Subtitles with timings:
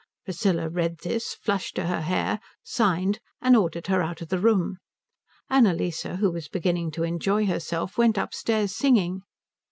[0.25, 4.79] Priscilla read this, flushed to her hair, signed, and ordered her out of the room.
[5.47, 9.21] Annalise, who was beginning to enjoy herself, went upstairs singing.